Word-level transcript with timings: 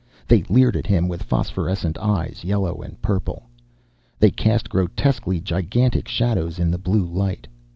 They 0.27 0.41
leered 0.49 0.75
at 0.75 0.87
him 0.87 1.07
with 1.07 1.21
phosphorescent 1.21 1.95
eyes, 1.99 2.43
yellow 2.43 2.81
and 2.81 2.99
purple. 3.03 3.43
They 4.17 4.31
cast 4.31 4.67
grotesquely 4.67 5.39
gigantic 5.39 6.07
shadows 6.07 6.57
in 6.57 6.71
the 6.71 6.79
blue 6.79 7.05
light.... 7.05 7.45